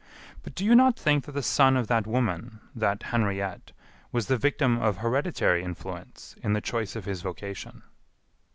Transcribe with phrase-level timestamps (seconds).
[0.41, 3.71] But do you not think that the son of that woman, that Henriette,
[4.11, 7.83] was the victim of hereditary influence in the choice of his vocation?"